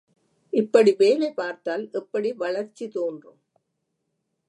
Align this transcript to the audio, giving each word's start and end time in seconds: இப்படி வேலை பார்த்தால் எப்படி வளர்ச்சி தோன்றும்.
இப்படி 0.53 0.95
வேலை 0.97 1.29
பார்த்தால் 1.31 1.89
எப்படி 1.91 2.33
வளர்ச்சி 2.33 2.87
தோன்றும். 2.87 3.39